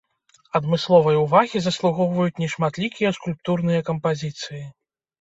[0.59, 4.69] Адмысловай увагі заслугоўваюць нешматлікія скульптурныя кампазіцыі.